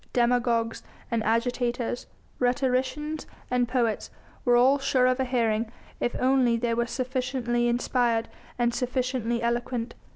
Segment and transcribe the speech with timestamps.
[0.13, 0.81] Demagogues
[1.11, 2.07] and agitators,
[2.39, 4.09] rhetoricians and poets
[4.43, 8.27] were all sure of a hearing, if only they were sufficiently inspired
[8.57, 9.93] and sufficiently eloquent.